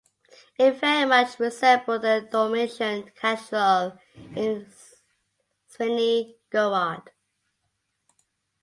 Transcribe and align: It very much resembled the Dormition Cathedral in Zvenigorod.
It 0.57 0.79
very 0.79 1.05
much 1.05 1.39
resembled 1.39 2.01
the 2.01 2.27
Dormition 2.33 3.13
Cathedral 3.13 3.99
in 4.35 4.67
Zvenigorod. 5.71 7.09